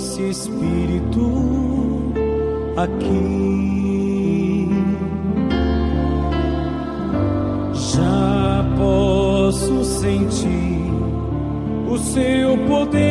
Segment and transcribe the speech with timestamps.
[0.00, 1.30] Espírito
[2.76, 4.68] aqui.
[7.94, 10.90] Já posso sentir
[11.88, 13.09] o seu poder.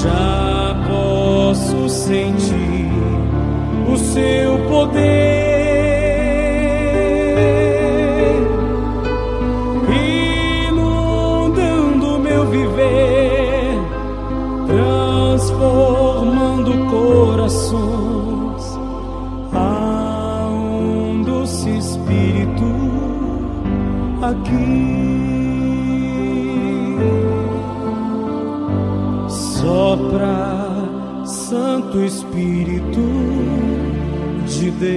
[0.00, 2.92] Já posso sentir
[3.92, 5.33] o seu poder.
[22.34, 22.66] Espírito
[24.20, 25.04] aqui.
[29.28, 33.00] Sopra, Santo Espírito
[34.46, 34.94] de Deus.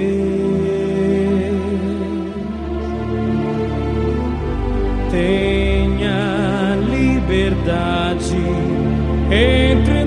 [5.12, 8.36] Tenha liberdade
[9.32, 10.07] entre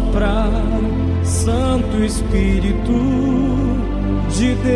[0.00, 0.48] Sopra,
[1.22, 2.92] Santo Espírito
[4.30, 4.70] de Deus,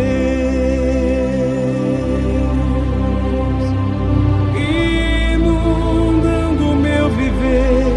[5.32, 7.94] inundando meu viver,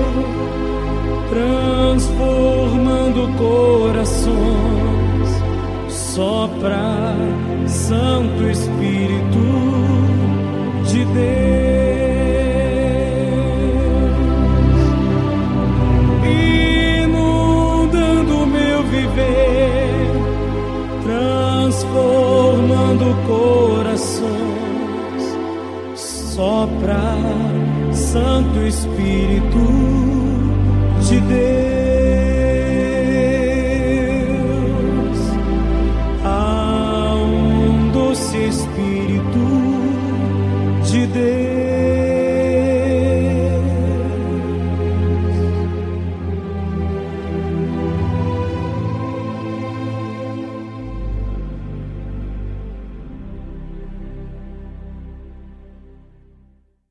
[1.30, 4.38] transformando corações.
[5.90, 7.14] Sopra,
[7.68, 9.17] Santo Espírito
[21.78, 24.28] transformando corações.
[25.96, 27.16] Sopra,
[27.94, 29.60] Santo Espírito
[31.02, 31.97] de Deus.